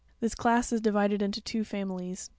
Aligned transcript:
This 0.19 0.33
class 0.33 0.73
is 0.73 0.81
divided 0.81 1.21
into 1.21 1.41
two 1.41 1.63
families. 1.63 2.27